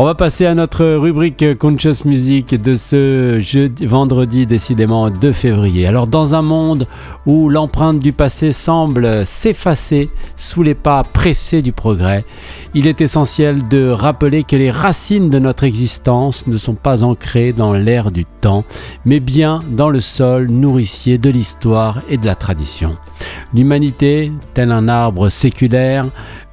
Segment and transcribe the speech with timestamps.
[0.00, 5.88] On va passer à notre rubrique Conscious Music de ce jeudi, vendredi décidément 2 février.
[5.88, 6.86] Alors dans un monde
[7.26, 12.24] où l'empreinte du passé semble s'effacer sous les pas pressés du progrès,
[12.74, 17.52] il est essentiel de rappeler que les racines de notre existence ne sont pas ancrées
[17.52, 18.64] dans l'air du temps,
[19.04, 22.96] mais bien dans le sol nourricier de l'histoire et de la tradition.
[23.52, 26.06] L'humanité, tel un arbre séculaire,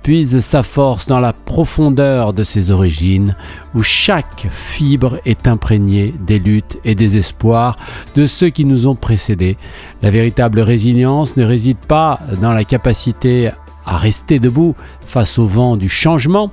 [0.06, 3.36] puise sa force dans la profondeur de ses origines,
[3.74, 7.76] où chaque fibre est imprégnée des luttes et des espoirs
[8.14, 9.58] de ceux qui nous ont précédés.
[10.04, 13.50] La véritable résilience ne réside pas dans la capacité
[13.84, 16.52] à rester debout face au vent du changement,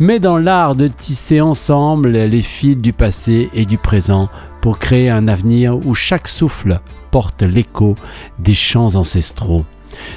[0.00, 4.28] mais dans l'art de tisser ensemble les fils du passé et du présent
[4.60, 6.80] pour créer un avenir où chaque souffle
[7.12, 7.94] porte l'écho
[8.40, 9.64] des chants ancestraux.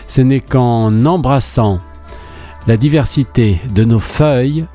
[0.07, 1.79] Ce n'est qu'en embrassant
[2.67, 4.65] la diversité de nos feuilles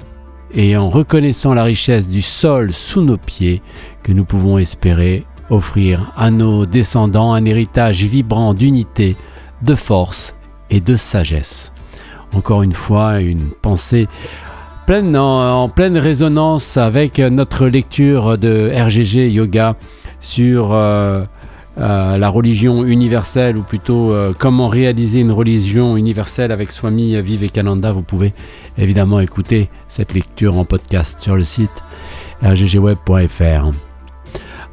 [0.52, 3.62] et en reconnaissant la richesse du sol sous nos pieds
[4.02, 9.16] que nous pouvons espérer offrir à nos descendants un héritage vibrant d'unité,
[9.62, 10.34] de force
[10.70, 11.72] et de sagesse.
[12.32, 14.06] Encore une fois, une pensée
[14.92, 19.76] en, pleine résonance avec notre lecture de RGG Yoga
[20.18, 21.24] sur euh,
[21.80, 27.90] euh, la religion universelle, ou plutôt euh, comment réaliser une religion universelle avec Swami Vivekananda.
[27.92, 28.34] Vous pouvez
[28.76, 31.82] évidemment écouter cette lecture en podcast sur le site
[32.42, 33.70] rggweb.fr.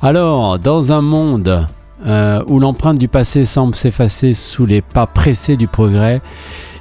[0.02, 1.68] Alors, dans un monde
[2.06, 6.22] euh, où l'empreinte du passé semble s'effacer sous les pas pressés du progrès,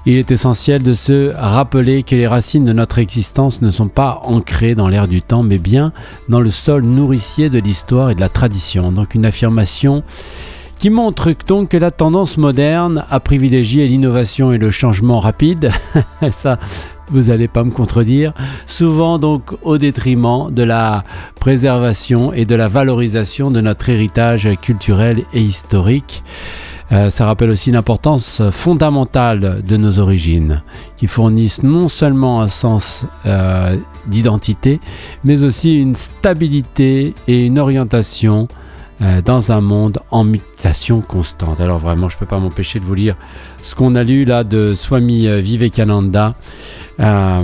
[0.06, 4.20] il est essentiel de se rappeler que les racines de notre existence ne sont pas
[4.22, 5.92] ancrées dans l'air du temps, mais bien
[6.28, 8.92] dans le sol nourricier de l'histoire et de la tradition.
[8.92, 10.04] Donc une affirmation
[10.78, 15.72] qui montre donc que la tendance moderne a privilégié l'innovation et le changement rapide,
[16.30, 16.58] ça
[17.10, 18.32] vous n'allez pas me contredire,
[18.66, 21.04] souvent donc au détriment de la
[21.40, 26.22] préservation et de la valorisation de notre héritage culturel et historique.
[26.92, 30.62] Euh, ça rappelle aussi l'importance fondamentale de nos origines,
[30.96, 33.76] qui fournissent non seulement un sens euh,
[34.06, 34.80] d'identité,
[35.24, 38.46] mais aussi une stabilité et une orientation
[39.02, 41.60] euh, dans un monde en mutation constante.
[41.60, 43.16] Alors vraiment, je ne peux pas m'empêcher de vous lire
[43.62, 46.36] ce qu'on a lu là de Swami Vivekananda.
[46.98, 47.42] la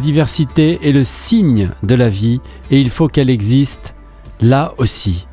[0.00, 3.94] diversité est le signe de la vie et il faut qu'elle existe
[4.40, 5.27] là aussi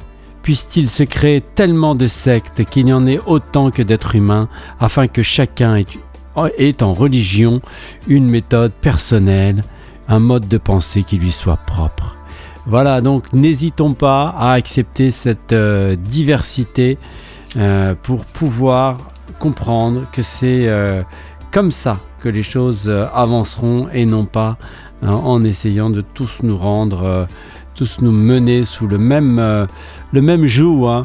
[0.45, 4.47] puisse-t-il se créer tellement de sectes qu'il y en ait autant que d'êtres humains,
[4.79, 7.61] afin que chacun ait, en religion
[8.05, 9.63] une méthode personnelle,
[10.07, 12.15] un mode de pensée qui lui soit propre.
[12.67, 16.99] Voilà, donc n'hésitons pas à accepter cette euh, diversité
[17.57, 18.99] euh, pour pouvoir
[19.39, 21.01] comprendre que c'est euh,
[21.49, 24.57] comme ça que les choses avanceront et non pas
[25.01, 27.27] en essayant de tous nous rendre
[27.75, 29.65] tous nous mener sous le même, euh,
[30.13, 30.87] le même joug.
[30.87, 31.03] Hein.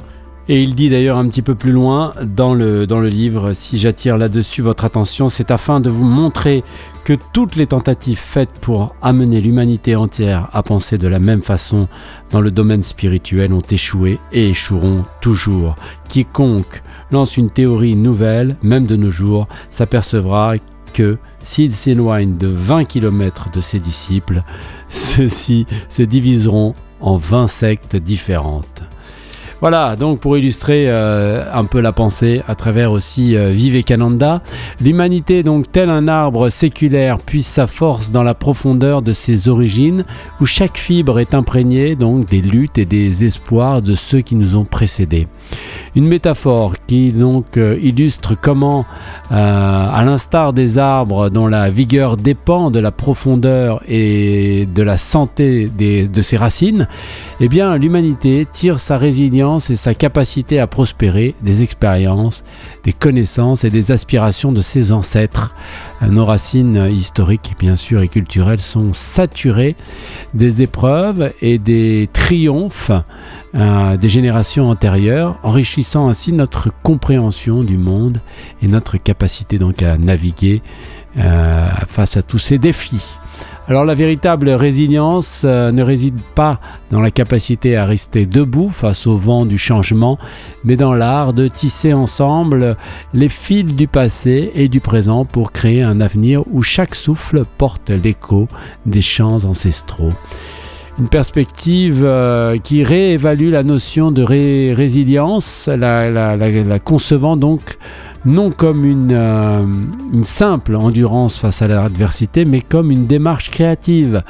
[0.49, 3.79] Et il dit d'ailleurs un petit peu plus loin dans le, dans le livre, si
[3.79, 6.65] j'attire là-dessus votre attention, c'est afin de vous montrer
[7.05, 11.87] que toutes les tentatives faites pour amener l'humanité entière à penser de la même façon
[12.33, 15.77] dans le domaine spirituel ont échoué et échoueront toujours.
[16.09, 16.83] Quiconque
[17.13, 20.55] lance une théorie nouvelle, même de nos jours, s'apercevra
[20.93, 24.43] que s'il s'éloigne de 20 km de ses disciples,
[24.89, 28.83] ceux-ci se diviseront en 20 sectes différentes.
[29.61, 34.41] Voilà, donc pour illustrer euh, un peu la pensée à travers aussi euh, Vivekananda,
[34.81, 40.05] l'humanité donc tel un arbre séculaire puise sa force dans la profondeur de ses origines,
[40.41, 44.57] où chaque fibre est imprégnée donc des luttes et des espoirs de ceux qui nous
[44.57, 45.29] ont précédés.
[45.95, 48.87] Une métaphore qui donc euh, illustre comment,
[49.31, 55.69] à l'instar des arbres dont la vigueur dépend de la profondeur et de la santé
[55.69, 56.89] de ses racines,
[57.41, 62.45] eh bien l'humanité tire sa résilience et sa capacité à prospérer des expériences,
[62.85, 65.55] des connaissances et des aspirations de ses ancêtres.
[66.07, 69.77] Nos racines historiques, bien sûr, et culturelles sont saturées
[70.35, 72.93] des épreuves et des triomphes
[73.55, 78.21] euh, des générations antérieures, enrichissant ainsi notre compréhension du monde
[78.63, 80.63] et notre capacité donc à naviguer
[81.17, 83.03] euh, face à tous ces défis.
[83.71, 86.59] Alors la véritable résilience euh, ne réside pas
[86.91, 90.19] dans la capacité à rester debout face au vent du changement,
[90.65, 92.77] mais dans l'art de tisser ensemble
[93.15, 97.91] les fils du passé et du présent pour créer un avenir où chaque souffle porte
[97.91, 98.49] l'écho
[98.87, 100.15] des chants ancestraux.
[101.01, 107.79] Une perspective euh, qui réévalue la notion de résilience, la, concevant donc
[108.27, 109.65] non comme une, euh,
[110.13, 114.23] une, simple endurance face à l'adversité, mais comme une démarche créative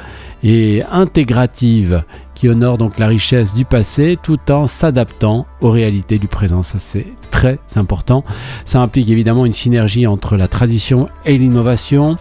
[0.43, 2.03] et intégrative
[2.49, 6.63] honore donc la richesse du passé tout en s'adaptant aux réalités du présent.
[6.63, 8.23] Ça c'est très important.
[8.65, 12.17] Ça implique évidemment une synergie entre la tradition et l'innovation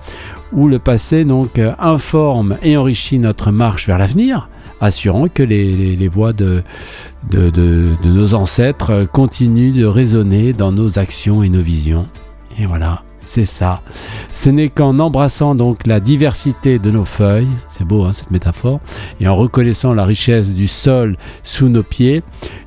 [0.52, 4.48] où le passé donc euh, informe et enrichit notre marche vers l'avenir,
[4.80, 6.62] assurant que les, voix de,
[7.30, 12.08] de, nos ancêtres continuent de résonner dans nos actions et nos visions.
[12.58, 13.80] Et voilà, c'est ça.
[14.32, 18.80] Ce n'est qu'en embrassant donc la diversité de nos feuilles, c'est beau hein, cette métaphore,
[19.20, 22.24] et en reconnaissant la richesse du sol sous nos pieds,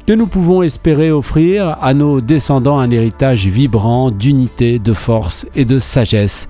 [0.07, 5.65] que nous pouvons espérer offrir à nos descendants un héritage vibrant d'unité, de force et
[5.65, 6.47] de sagesse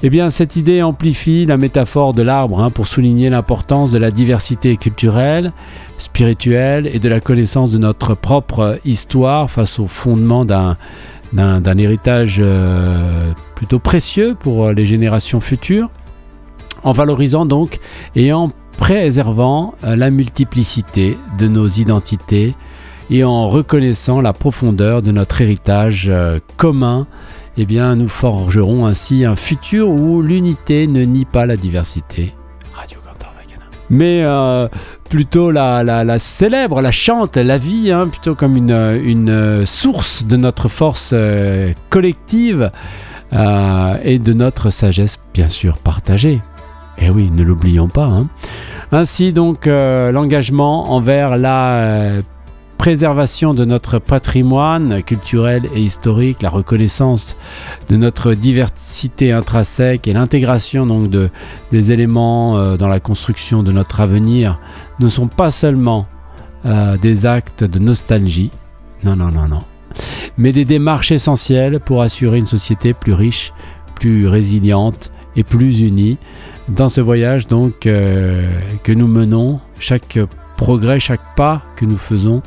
[0.00, 4.12] eh bien, cette idée amplifie la métaphore de l'arbre hein, pour souligner l'importance de la
[4.12, 5.52] diversité culturelle,
[5.96, 10.76] spirituelle et de la connaissance de notre propre histoire face au fondement d'un,
[11.78, 15.90] héritage euh, plutôt précieux pour les générations futures,
[16.82, 17.78] en valorisant donc
[18.16, 22.54] et en préservant euh, la multiplicité de nos identités
[23.10, 27.06] et en reconnaissant la profondeur de notre héritage euh, commun
[27.60, 32.37] eh bien, nous forgerons ainsi un futur où l'unité ne nie pas la diversité.
[33.90, 34.68] Mais euh,
[35.08, 40.68] plutôt la, célèbre, la chante, la vie, hein, plutôt comme une, une, source de notre
[40.68, 42.70] force euh, collective
[43.32, 46.40] euh, et de notre sagesse, bien sûr, partagée.
[46.98, 48.06] Eh oui, ne l'oublions pas.
[48.06, 48.26] Hein.
[48.92, 52.14] Ainsi donc, l'engagement envers la
[52.78, 57.36] préservation de notre patrimoine culturel et historique, la reconnaissance
[57.88, 61.28] de notre diversité intrinsèque et l'intégration donc de,
[61.72, 64.60] des éléments euh, dans la construction de notre avenir
[65.00, 66.06] ne sont pas seulement
[66.64, 68.52] euh, des actes de nostalgie,
[69.02, 69.64] non, non, non, non,
[70.38, 73.52] mais des démarches essentielles pour assurer une société plus riche,
[73.96, 76.16] plus résiliente et plus unie.
[76.68, 78.48] Dans ce voyage donc euh,
[78.84, 80.18] que nous menons, chaque
[80.58, 82.42] progrès, chaque pas que nous faisons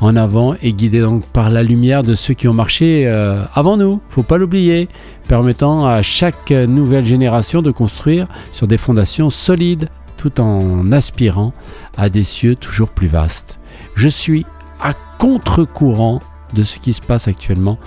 [0.00, 3.76] en avant est guidé donc par la lumière de ceux qui ont marché euh, avant
[3.76, 4.88] nous, faut pas l'oublier,
[5.28, 11.52] permettant à chaque nouvelle génération de construire sur des fondations solides tout en aspirant
[11.98, 13.58] à des cieux toujours plus vastes.
[13.94, 14.46] Je suis
[14.80, 16.20] à contre-courant
[16.54, 17.78] de ce qui se passe actuellement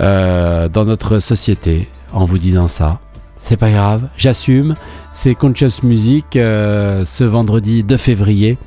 [0.00, 2.98] euh, dans notre société en vous disant ça.
[3.38, 4.74] C'est pas grave, j'assume.
[5.12, 8.58] C'est Conscious Music euh, ce vendredi 2 février.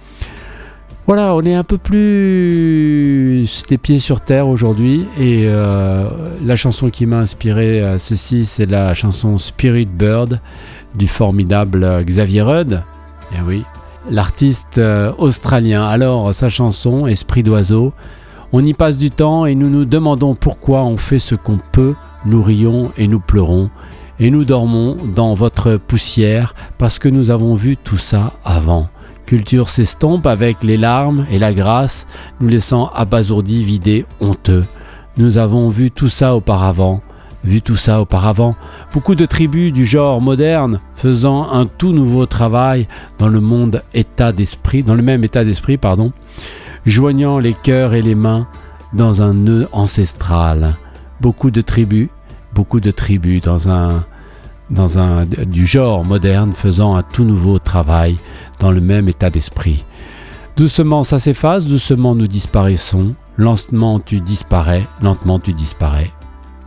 [1.07, 6.09] Voilà, on est un peu plus les pieds sur terre aujourd'hui et euh,
[6.43, 10.41] la chanson qui m'a inspiré à ceci, c'est la chanson Spirit Bird
[10.95, 12.83] du formidable Xavier Rudd.
[13.33, 13.63] Eh oui,
[14.09, 15.85] l'artiste euh, australien.
[15.85, 17.93] Alors, sa chanson Esprit d'oiseau,
[18.51, 21.95] on y passe du temps et nous nous demandons pourquoi on fait ce qu'on peut,
[22.25, 23.69] nous rions et nous pleurons
[24.23, 28.87] et nous dormons dans votre poussière parce que nous avons vu tout ça avant.
[29.25, 32.07] Culture s'estompe avec les larmes et la grâce,
[32.39, 34.63] nous laissant abasourdis, vidés, honteux.
[35.17, 37.01] Nous avons vu tout ça auparavant,
[37.43, 38.55] vu tout ça auparavant.
[38.93, 42.87] Beaucoup de tribus du genre moderne faisant un tout nouveau travail
[43.19, 46.13] dans le monde état d'esprit, dans le même état d'esprit, pardon,
[46.85, 48.47] joignant les cœurs et les mains
[48.93, 50.77] dans un nœud ancestral.
[51.19, 52.07] Beaucoup de tribus,
[52.53, 54.05] beaucoup de tribus dans un
[54.73, 58.17] dans un du genre moderne faisant un tout nouveau travail
[58.59, 59.85] dans le même état d'esprit.
[60.57, 66.11] Doucement ça s'efface, doucement nous disparaissons, lentement tu disparais, lentement tu disparais.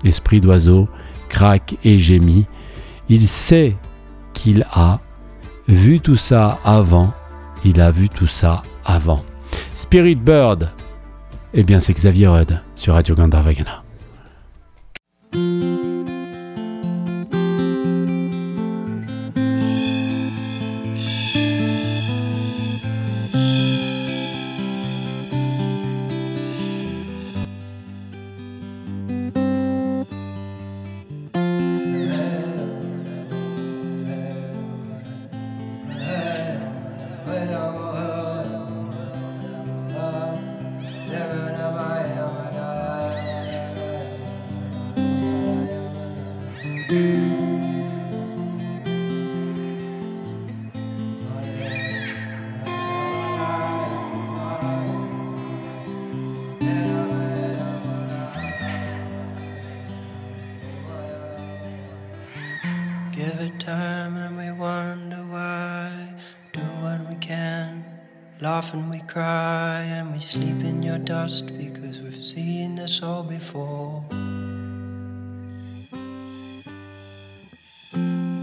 [0.04, 0.88] Esprit d'oiseau
[1.28, 2.47] craque et gémit.
[3.09, 3.76] Il sait
[4.33, 5.00] qu'il a
[5.69, 7.12] vu tout ça avant,
[7.64, 9.23] il a vu tout ça avant.
[9.75, 10.71] Spirit Bird,
[11.54, 13.86] eh bien c'est Xavier Rudd sur Radio Gandharvagana.
[68.38, 73.23] Laugh and we cry and we sleep in your dust because we've seen this all
[73.23, 74.05] before.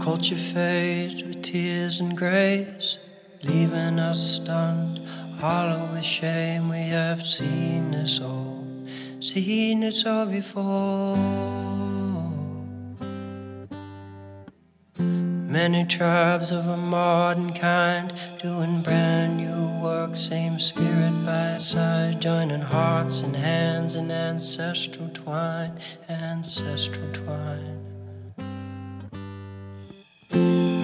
[0.02, 2.98] Culture fades with tears and grace,
[3.44, 5.00] leaving us stunned,
[5.38, 6.68] hollow with shame.
[6.68, 8.66] We have seen this all,
[9.20, 11.16] seen this all before.
[14.98, 22.62] Many tribes of a modern kind doing brand new work, same spirit by side, joining
[22.62, 27.80] hearts and hands in ancestral twine, ancestral twine.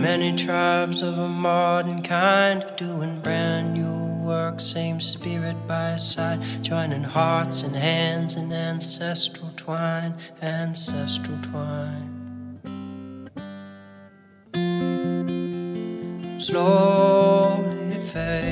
[0.03, 7.03] Many tribes of a modern kind doing brand new work, same spirit by side, joining
[7.03, 12.21] hearts and hands in ancestral twine, ancestral twine.
[16.51, 18.50] slowly it fades.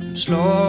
[0.00, 0.59] And slowly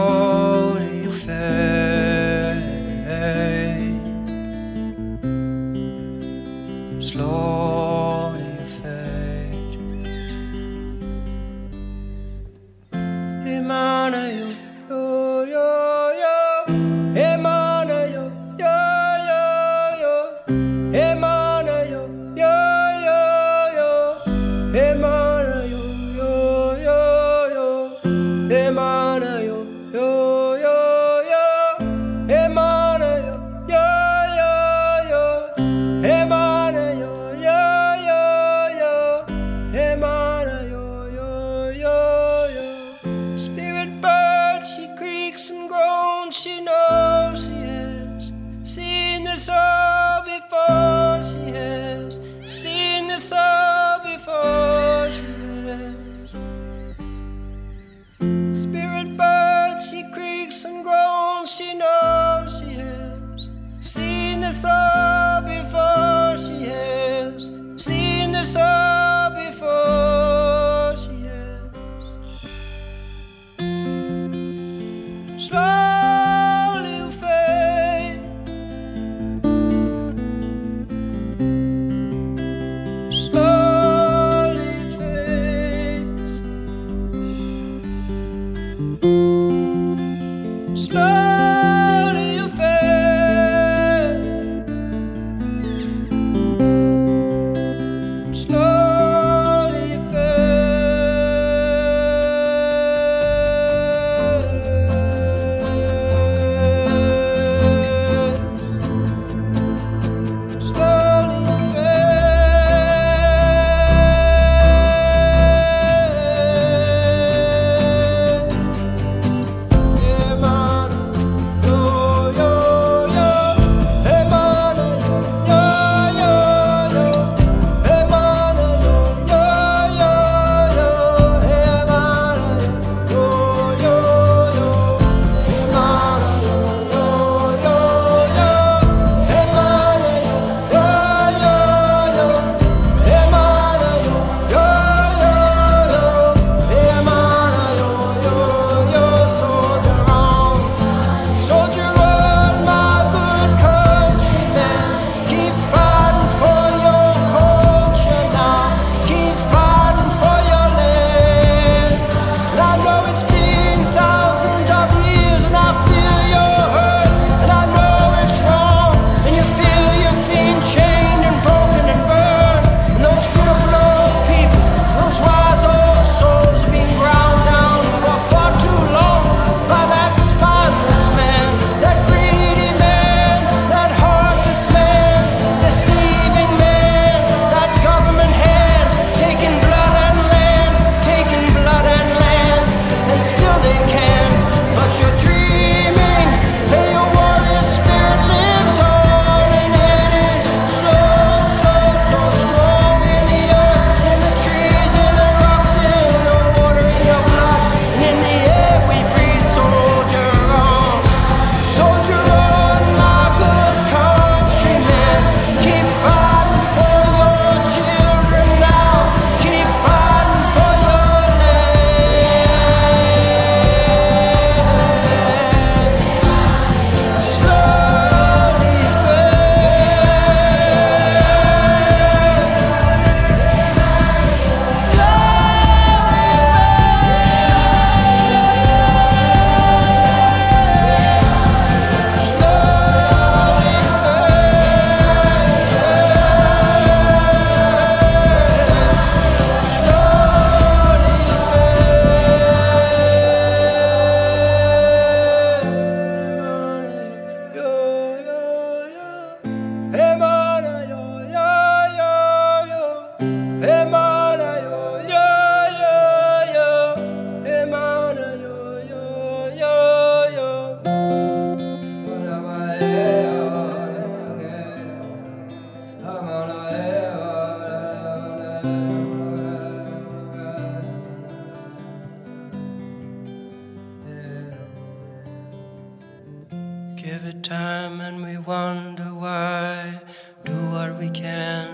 [287.01, 290.00] give it time and we wonder why.
[290.46, 290.53] Do
[291.00, 291.67] we can,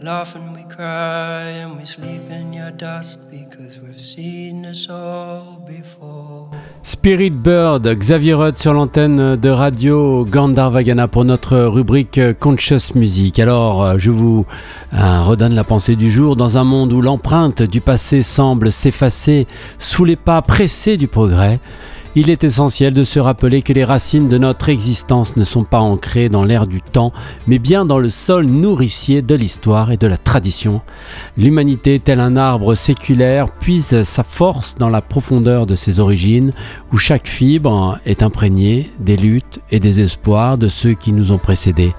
[0.00, 6.48] laugh and we cry, and we sleep in your dust because we've seen all before.
[6.84, 13.38] Spirit Bird, Xavier Rudd sur l'antenne de radio Gandharvagana pour notre rubrique Conscious Music.
[13.40, 14.46] Alors, je vous
[14.94, 16.36] euh, redonne la pensée du jour.
[16.36, 19.46] Dans un monde où l'empreinte du passé semble s'effacer
[19.78, 21.60] sous les pas pressés du progrès,
[22.14, 25.80] il est essentiel de se rappeler que les racines de notre existence ne sont pas
[25.80, 27.12] ancrées dans l'air du temps,
[27.46, 30.82] mais bien dans le sol nourricier de l'histoire et de la tradition.
[31.36, 36.52] L'humanité, tel un arbre séculaire, puise sa force dans la profondeur de ses origines,
[36.92, 41.38] où chaque fibre est imprégnée des luttes et des espoirs de ceux qui nous ont
[41.38, 41.94] précédés?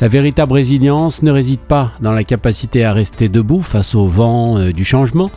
[0.00, 4.58] La véritable résilience ne réside pas dans la capacité à rester debout face au vent
[4.58, 5.30] euh, du changement,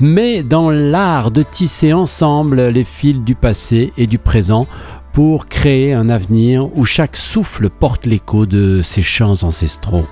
[0.00, 4.66] mais dans l'art de tisser ensemble les fils du passé et du présent
[5.12, 10.06] pour créer un avenir où chaque souffle porte l'écho de ses chants ancestraux.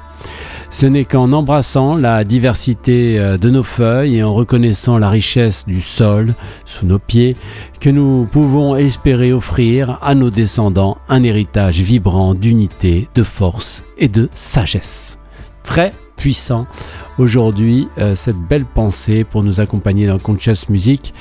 [0.71, 5.67] Ce n'est qu'en embrassant la diversité euh, de nos feuilles et en reconnaissant la richesse
[5.67, 6.35] du sol
[6.65, 7.37] sous nos pieds
[7.79, 14.09] que nous pouvons espérer offrir à nos descendants un héritage vibrant d'unité, de force et
[14.09, 15.19] de sagesse.
[15.63, 16.69] Très puissant
[17.19, 21.13] aujourd'hui euh, cette belle pensée pour nous accompagner dans Conscious Music.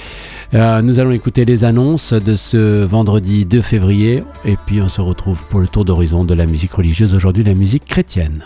[0.53, 5.01] Euh, nous allons écouter les annonces de ce vendredi 2 février et puis on se
[5.01, 8.45] retrouve pour le tour d'horizon de la musique religieuse, aujourd'hui la musique chrétienne.